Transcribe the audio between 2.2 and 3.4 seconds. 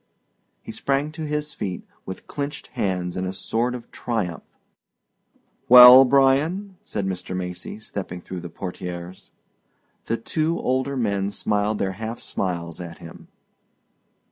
clinched hands in a